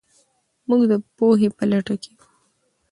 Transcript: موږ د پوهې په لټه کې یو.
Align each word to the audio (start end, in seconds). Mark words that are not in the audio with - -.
موږ 0.67 0.81
د 0.91 0.93
پوهې 1.17 1.47
په 1.57 1.63
لټه 1.71 1.95
کې 2.03 2.09
یو. 2.15 2.25